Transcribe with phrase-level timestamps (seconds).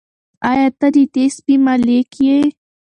[0.49, 2.37] آیا ته د دې سپي مالیک یې؟